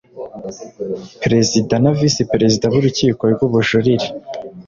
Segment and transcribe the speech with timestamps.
[1.21, 4.07] Perezida na Visi Perezida b Urukiko rw Ubujurire